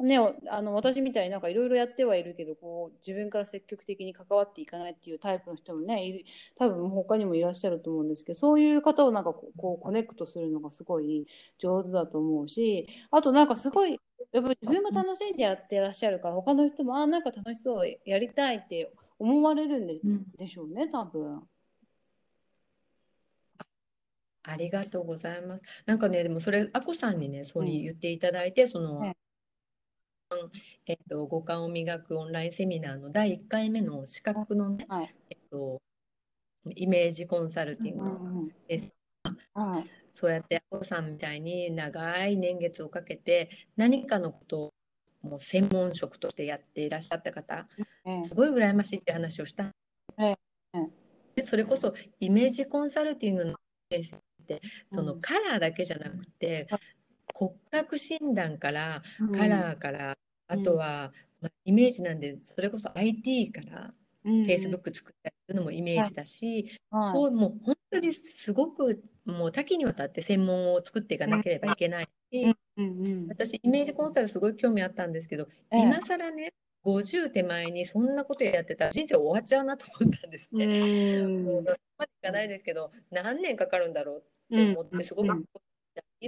[0.00, 0.18] ね
[0.50, 6.24] あの私みたいになんかいろいろやってはいるけどこう自分から積極的に関わっていかないっていうタイプの人もねいる
[6.56, 11.26] 多分他にもいらっしゃると思うんですけどそういう方をなんかこうコネクトするのがすごい
[11.58, 13.98] 上手だと思うしあとなんかすごい
[14.32, 21.42] やっぱり自分が楽しんでやってらっしゃるから他の人もあなんか楽しそうやりたいって思われるんで,、うんでしょうね多分。
[24.42, 25.64] ありがとうございます。
[25.86, 29.16] なんかね、でもそれ、あこさんにね、そう言っていただいて、その、はい。
[30.86, 35.14] えっと、五感を磨くオンラインセミナーの第1回目の資格のね、はい。
[35.30, 35.82] えっと、
[36.74, 38.12] イメージコンサルティングう
[38.44, 38.94] んです。
[39.54, 39.90] はい。
[40.14, 44.72] そうやってあこさんみたいに長い年月をかけて何かのことを
[45.22, 47.66] もう専門職としてやっていらっしゃった方、
[48.04, 48.24] ええ。
[48.24, 49.70] すごい羨ましいって話をした。
[50.18, 50.36] ええ。
[51.34, 53.54] でそれこそイメージコンサルティングの
[53.90, 56.66] 先生ってそのうんカラーだけじゃなくて
[57.34, 59.32] 骨格診断からうん。
[59.32, 60.16] カラーから
[60.48, 64.42] あとはまあイメージなんでそれこそ IT からうん。
[64.42, 67.12] Facebook 作ったりするのもイメージだしはい。
[67.14, 67.30] もう
[67.64, 72.56] 本当にすごくもう多岐にわたって専門を作っていかなければいけないし
[73.28, 75.82] 私イメージコンサルすごい興味あったんですけどええ。
[75.82, 76.52] 今更ね
[76.84, 81.20] 50手前にそんなことやってたら人生終わっちゃうなと思ったんですうね。
[81.22, 81.44] ん。
[81.44, 84.22] もうそこまでいかないですけど何年かかるんだろうっ
[84.52, 85.44] て思ってすごくうん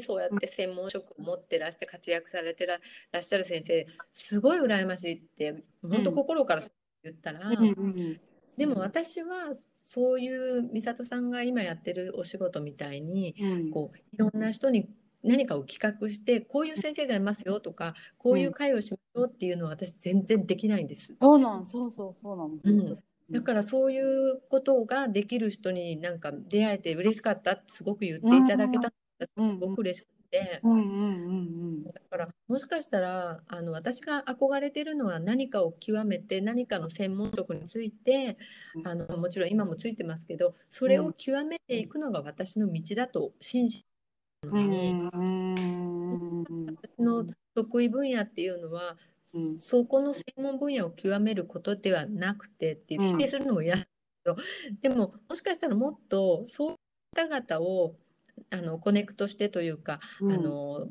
[0.00, 2.80] そうやって専門職を持ってらして活躍されてら
[3.12, 6.62] らっしゃる先生すごい羨ましいって本当心から
[7.02, 8.20] 言ったら、うんうん
[8.56, 9.48] でも私は
[9.84, 13.70] そういう美里さんが今やってるお仕事みたいにうん。
[13.72, 14.88] こういろんな人に
[15.24, 21.16] 何かを企画してこういう先生がいますよとかこういう会をしましょうっていうのは私全然できないんです。
[21.20, 22.58] そうなんそうそうそうなの。
[22.62, 22.98] うん
[23.34, 38.38] だからそういうことができる人になんか出会えて嬉しかったってすごく言っていただけたすごく嬉しくて、だからもしかしたらあの私が憧れてるのは何かを極めて何かの専門職について
[38.76, 38.88] うん。
[38.88, 43.88] あのもちろん今もついてますけどそれを極めていくのが私の道だと信じて
[44.44, 44.92] のに、
[46.66, 48.96] 私の得意分野っていうのは、
[49.34, 49.58] うん。
[49.58, 53.88] そこの専門分野を極めることではなくてって否定するのも嫌だけ
[54.24, 54.36] ど、
[54.82, 56.76] でももしかしたらもっとそういう
[57.16, 57.96] 方々を
[58.50, 60.32] あのコネクトしてというか、うん。
[60.32, 60.86] あの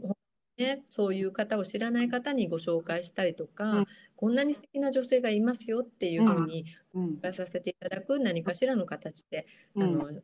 [0.57, 3.85] ね、そういう方を知らない方にご紹介したりとか、うん。
[4.15, 7.05] こんなに素敵な女性がいますよっていうふうにうん。
[7.17, 9.45] 紹介させていただく何かしらの形で、
[9.75, 10.21] あの知っ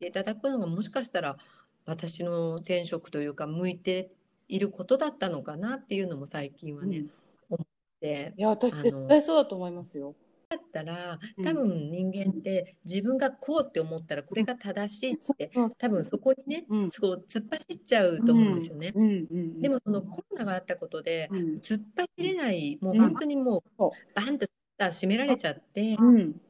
[0.00, 1.38] ていただくのがもしかしたら
[1.86, 4.10] 私の転職というか向いて
[4.48, 7.10] いることだったのかなっていうのも最近はね、うん。
[7.50, 7.66] 思っ
[8.00, 8.34] て。
[8.36, 10.14] いや私絶対そうだと思いますよ。
[10.48, 11.44] だったらうん。
[11.44, 16.88] 多分人間って自分がこうって思ったらこれが正しいって多分そこにね、うん。
[16.88, 18.92] そう突っ走っちゃうと思うんですよね。
[18.94, 19.04] うん。
[19.04, 19.10] うん。
[19.10, 21.38] うん、でもそのコロナがあったことでうん。
[21.56, 23.00] 突っ走れないもううん。
[23.00, 23.90] 本当にもそう。
[24.14, 24.46] バンと
[24.78, 26.40] 閉められちゃってだうん。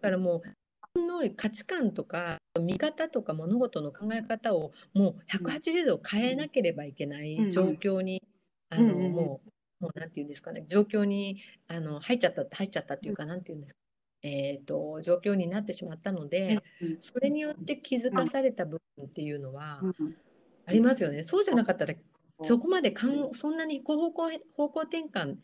[0.00, 0.54] からもう自
[1.02, 8.22] 分の価値観とか見方とか物事の考え方をもう180度変えなければいけない状況に
[8.70, 9.40] あのも
[9.80, 13.78] うもうなんていうんですかね状況にあの入っちゃった入っちゃったっていうかなんていうんですか
[14.24, 20.14] えー、と状況になってしまったので、うんそれによって気づかされた部分っていうのはうん。
[20.64, 21.24] ありますよね。
[21.24, 21.96] そうじゃなかったらう
[22.44, 22.46] ん。
[22.46, 25.34] そこまでかんそんなに方向方向転換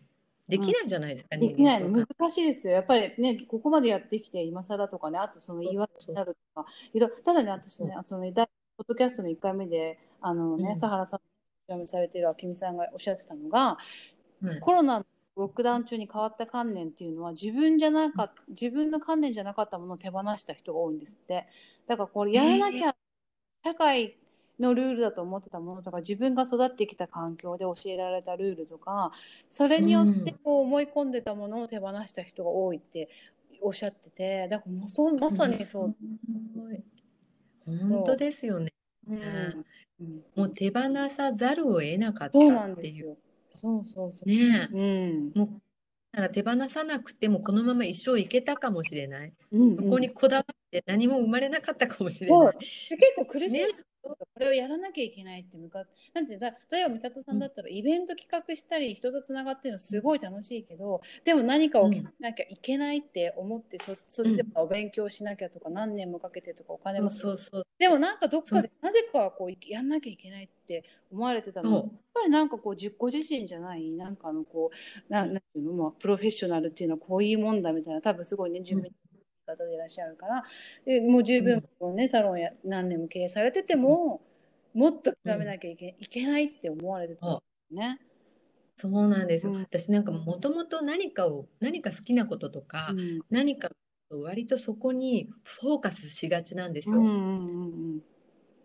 [0.48, 1.84] できないじゃないですか、できない。
[1.84, 2.74] 難しいですよ。
[2.74, 10.80] やっぱりね、ここまでやってきて、今更とかね、あとその言い訳になるとか、いろただね、私ね、そのね、大ポッドキャストの1回目で、あのね、うん。
[10.80, 11.22] 佐原さん、お
[11.66, 13.78] 読みされている明美さんがおっしゃってたのが、は
[14.56, 15.06] いコロナの
[15.36, 21.46] ロックダウン中に変わった観念っていうのは自分じゃなかっ自分の観念じゃなかったものを手放した人が多いんですって。
[21.86, 22.94] だからこれやらなきゃ
[23.64, 24.16] 社会
[24.58, 29.12] のルールだと思ってたものとか自分が育ってきた環境で教えられたルールとか
[29.48, 33.08] それによってこう思い込んでたものを手放した人が多いって
[33.60, 35.94] おっしゃっててだからもうそうまさにそう。
[37.66, 38.72] 本当ですよね。
[39.08, 43.18] うんんうんもう手放さざるを得なかったっていう。
[43.50, 44.28] そうそうそう。
[44.28, 45.62] ねえうんもう
[46.12, 49.32] だから手放さなくてもこのまま一生いけたかもしれない。
[49.52, 52.58] うんそこにこだわって何も生まれなかったかもしれない。
[52.90, 53.66] で結構苦しいね。
[54.00, 55.90] これをやらなきゃいけないって向かって。
[56.14, 67.66] なんてだ例えば美里さんだったらイベント企画したり人とつながってるのすごい楽しいけどでも何かを決めなきゃいけないって思ってそそっちでお勉強しなきゃとか何年もかけてとかお金もそうそう。
[67.78, 71.70] でもなんかどっかでなぜかこういやんなきゃいけないって思われてたの。
[71.72, 74.70] やっぱりなんかこう自ご自身じゃないなんかあのこ
[75.08, 78.90] うななんていうの、まあ、プロフェッショナルっていうのはこういうもんだみたいな多分すごいね自分の
[79.56, 80.44] 方でいらっしゃるから、
[80.84, 84.20] でもう十分こう、ね、サロンや何年も経営されてても、
[84.74, 88.00] もっと極めなきゃいけ,、いけないって思われてたんですよね。
[88.76, 89.52] そうなんですよ。
[89.52, 93.70] うん私なんかもともと何かを何か好きなこととか、うん何か
[94.10, 97.00] 割とそこにフォーカスしがちなんですよ。
[97.00, 98.02] うんうんうん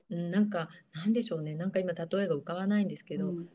[0.09, 1.55] うんなんかなんでしょうね。
[1.55, 3.47] なんか今例えが浮かばないんですけど、うん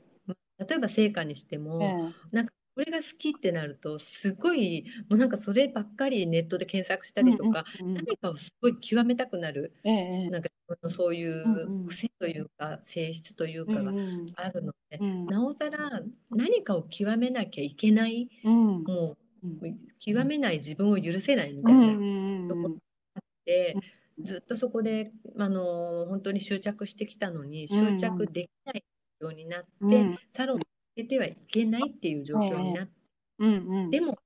[0.58, 8.04] 例えば成果にしても、えなんかこれが好きってなるとすごいもうなんかそればっかりネットで検索したりとか、うんうんうん。
[8.04, 11.84] 何かをすごい極めたくなる、ええなんか自分のそういうんうん。
[11.86, 15.26] う癖というか性質といううんかがうんあるので、うん。
[15.26, 18.84] なおさら何かを極めなきゃいけないうん。
[18.84, 22.80] もうんう極めない自分を許せないみたいなうんうんところが
[23.16, 23.76] あって、
[24.22, 28.84] ずっとそこであの本当に執着してきたのに執着できない
[29.20, 30.18] ようになって、うん。
[30.32, 30.60] サロン
[30.98, 32.92] けてはいけないっていう状況になって、
[33.38, 34.18] うんうんでも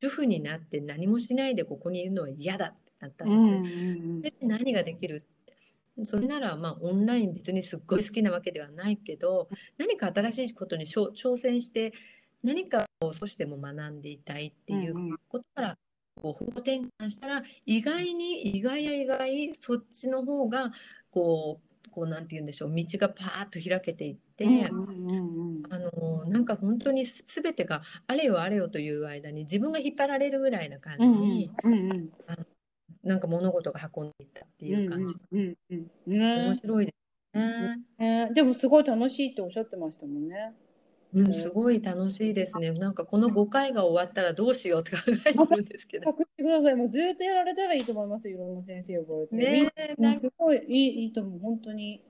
[0.00, 3.82] 主婦になって何もしないでここにいるのは嫌だってなったんうんですね。
[3.92, 5.24] うんで何ができる？
[6.04, 11.92] それならまあオンライン別にすっごい好きなわけではないけど何か新しいことに挑挑戦して
[12.44, 15.78] 何かを少しでも学んでいたいっていううんうんことから
[16.14, 20.70] こう方向転換したら意外に意外や意外そっちの方が
[21.10, 24.27] こうこうなんて言うんでしょう道がパーッと開けていって。
[24.44, 32.10] うんうんうんあのなんか本当に全てがあれよあれよという間に自分が引っ張られるぐらいな感じに、うんうん
[33.04, 40.52] なんか物事が運んでいったっていう感じ、うんうんうんね面白いですね、えーでもすごい楽しいっておっしゃってましたもんね。
[41.14, 46.76] うん、すごい楽しいですねなんかこの5回が終わったらどうしようって考えてるんですけど 隠してください。
[46.76, 48.28] もうずっとやられたらいいと思います。
[48.28, 49.36] いろんな先生呼ばれて。
[49.36, 51.38] ねえすごいいいいいと思う。
[51.38, 52.02] 本当に。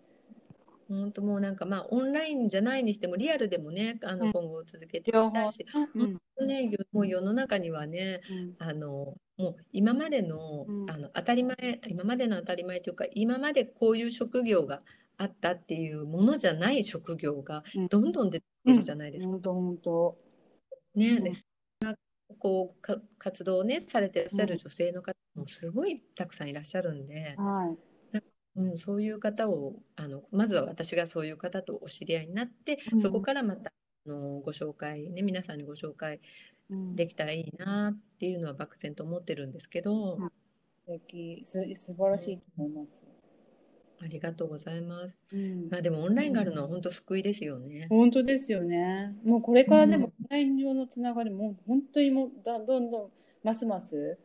[0.89, 4.19] 本当もうなんかまあオンラインじゃないにしてもリアルでもねあうん。
[4.21, 5.67] の今後続けていきたいし、。
[5.95, 8.55] うんね、よもう世の中にはねうん。
[8.59, 10.91] あのもう今までの,、うん。
[10.91, 14.81] あの当たり前今までの当たり前というか今までこういう職業が
[15.17, 17.89] あったっていうものじゃない職業がうん。
[17.89, 19.33] どんどん出てくるじゃないですか。
[20.95, 21.25] ね、うん。
[21.25, 21.33] で
[22.39, 27.88] こうか活動をねされてらっしゃる女性の方もすごいたくさんいらっしゃるんで、はい。
[28.59, 33.73] うん、そういう方をあのまずは私がそういう方とお知り合いになって、うんそこからまた
[34.07, 36.21] あのご紹介ね皆さんにご紹介
[36.69, 40.33] うんできたらいいなっていうのは漠然と思ってるんですけど、うん
[40.89, 43.05] 素敵す素晴らしいと思います。
[44.01, 45.17] ありがとうございます。
[45.33, 47.87] うんあ、でもオンラインがあるのは本当救いですよね。
[47.91, 49.15] 本当ですよね。
[49.23, 53.11] もうこれからでうんもオンライン上のつながりも本当にもうだどんどん
[53.45, 54.19] ますます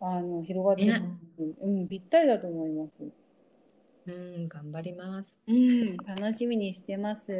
[0.00, 1.18] あの広がっていく、ね
[1.60, 3.25] うん、ぴったりだと思います。
[4.06, 5.36] うん、頑張ります。
[5.48, 7.32] うん、楽しみにしてます。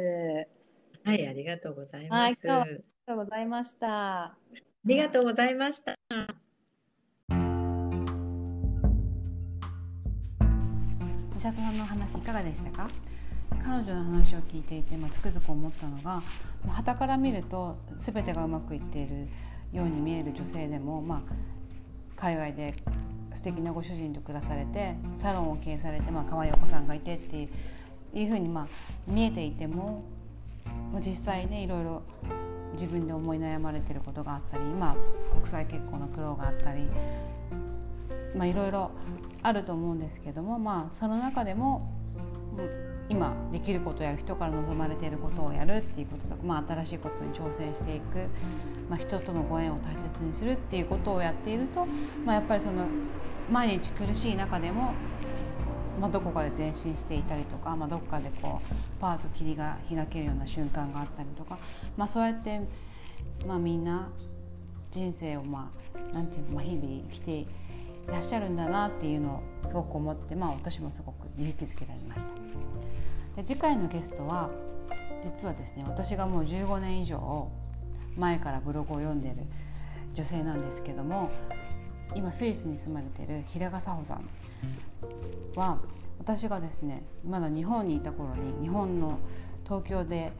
[1.05, 2.49] あはい、ありがとうございます。
[2.49, 4.37] ありがとうございました。
[4.83, 5.95] りがとうございました。
[11.33, 12.89] 美里さんの話いかがでしたか？
[13.63, 16.21] 彼女の話を聞いていて、まあ、つくづく思ったのが
[16.67, 19.27] はたから見ると全てがうまくいっている
[19.71, 21.21] ように見える女性でも、まあ、
[22.15, 22.73] 海外で
[23.33, 27.49] 素敵なご主人と暮らされてサロンを経営されて、まあ可愛いお子さんがいてって
[28.13, 28.67] いうふうにまあ
[29.07, 30.03] 見えていても
[30.99, 32.01] 実際ねいろいろ
[32.73, 34.95] 自分で思い悩まれてることがあったり、今、
[35.33, 36.87] 国際結婚の苦労があったり、
[38.35, 38.91] まあ、いろいろ
[39.41, 41.91] あると思うんですけども、まあ、その中でも
[43.09, 48.27] 今できることをやる人から望まれていることをやるっていうこととか、まあ、新しいことに挑戦していく、
[48.89, 51.85] まあ、人とのご縁を大切にするっていうことをやっていると、
[52.25, 52.85] まあ、やっぱりその
[53.49, 54.93] 毎日苦しい中でも、
[56.01, 61.57] まあ、どこかで前進していたりとか、まあ、どこかでこうパーッと霧が開けるような瞬間があったりとか、
[61.95, 62.59] まあ、そうやって、
[63.47, 64.09] まあ、みんな
[64.91, 65.71] 人生を、ま
[66.11, 67.47] あ、なんていうの、まあ、日々生きてい
[68.07, 72.36] らっしゃるんだなっていうのをすごく思って、まあ、私もすごく勇気づけられました。
[73.37, 74.49] で次回のゲストは
[75.21, 77.49] 実はですね私がもう15年以上
[78.17, 79.35] 前からブログを読んでる
[80.13, 81.29] 女性なんですけども
[82.15, 84.27] 今スイスに住まれている平賀佐穂さん
[85.55, 85.77] は
[86.17, 89.19] 私がですねまだ日本にいた頃に日本の
[89.65, 90.31] 東京で、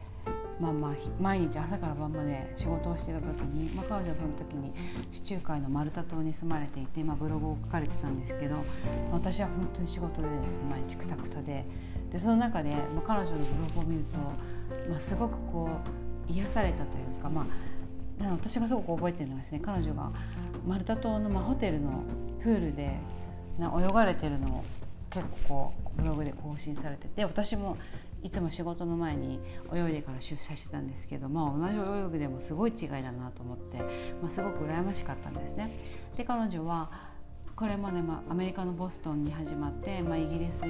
[0.58, 4.72] まあ、まあ毎日朝から晩まで仕事をしていた時に、まあ、彼女はその時に
[5.12, 8.56] 地中海のマルタ島に住まれていて、まあ、ブログを書かれてたんですけど
[9.12, 11.64] 私は本当に仕事でですね毎日くたくたで
[12.10, 13.44] でその中で、まあ、彼女のブ
[13.74, 14.18] ログを見ると、
[14.90, 15.68] まあ、すごくこ
[16.28, 17.46] う癒されたというか、ま
[18.18, 20.10] あ、なの私がすごく覚えてるのはですね彼女が
[20.66, 22.04] マルタ島の、まあ、ホテルの
[22.42, 22.96] プールで
[23.58, 24.64] な泳がれてるのを
[25.10, 27.76] 結構こうブログで更新されてて私も
[28.22, 29.38] いつも仕事の前に
[29.72, 33.78] 泳いでから出社してたんですけど、まあ、同じ泳ぐでもすごい違いだなと思って、
[34.20, 35.70] まあ、すごく羨ましかったんですね。
[36.16, 36.90] で彼女は
[37.54, 40.64] これまで、まあ、アメリカのボストンに始まって、まあ、イギリス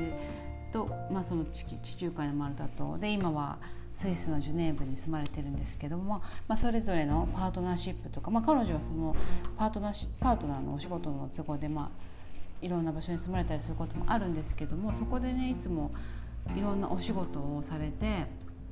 [0.72, 3.58] と、まあ、その地地中海のマルタ島で今は
[3.94, 9.16] スイスのジュネーブに住まれてるんですけども、まあ、それぞれのパートナーシップとか、まあ、彼女はその
[9.56, 15.90] パートナーパートナーのお仕事の都合で、まあ、いろんな場所に住まれたりすることもあるんですけどもそこでねいつも
[16.56, 18.26] いろんなお仕事をされて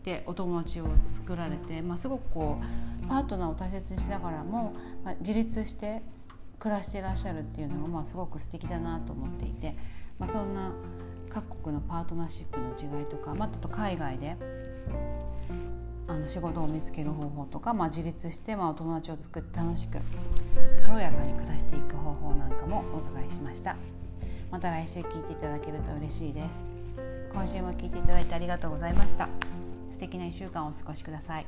[0.05, 2.61] でお友達を作られて、まあ、すごくこ
[3.05, 4.74] うパートナーを大切にしながらも、
[5.05, 6.03] まあ、自立して
[6.61, 9.76] 暮らしていらっしゃるっていうのが、まあ、すごく素敵だなと思っていて、
[10.20, 10.70] まあ、そんな
[11.29, 14.37] 各国のパートナーシップの違いとか、まあ、あと海外で
[16.09, 19.99] あの仕事を見つける方法とか、まあ、自立して、まあ、お友達を作って楽しく
[20.85, 23.77] 軽やかに暮らしていく方法なんかもお伺いしました。
[24.51, 26.49] また来週聞いていただけると嬉しいです。
[27.33, 29.29] 今週も聞いていただいてありがとうございました。
[29.91, 31.47] 素敵な1週間をお過ごしください。